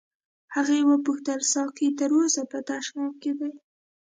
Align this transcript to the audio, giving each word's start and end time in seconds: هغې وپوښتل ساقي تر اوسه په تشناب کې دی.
هغې 0.55 0.79
وپوښتل 0.91 1.39
ساقي 1.53 1.87
تر 1.99 2.09
اوسه 2.17 2.41
په 2.51 2.59
تشناب 2.69 3.13
کې 3.21 3.31
دی. 3.39 3.51